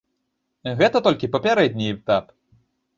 Гэта 0.79 0.97
толькі 1.09 1.31
папярэдні 1.37 1.95
этап. 2.01 2.37